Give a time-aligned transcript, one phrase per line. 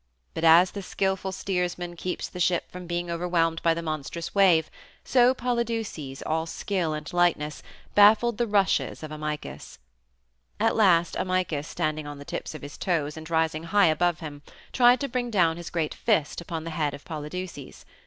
[0.33, 4.71] But as the skillful steersman keeps the ship from being overwhelmed by the monstrous wave,
[5.03, 7.61] so Polydeuces, all skill and lightness,
[7.93, 9.77] baffled the rushes of Amycus.
[10.59, 14.41] At last Amycus, standing on the tips of his toes and rising high above him,
[14.73, 17.85] tried to bring down his great fist upon the head of Polydeuces.